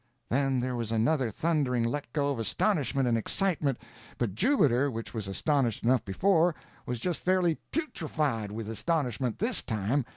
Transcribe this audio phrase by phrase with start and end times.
[0.29, 3.77] Then there was another thundering let go of astonishment and excitement;
[4.17, 6.55] but Jubiter, which was astonished enough before,
[6.87, 10.03] was just fairly putrified with astonishment this time.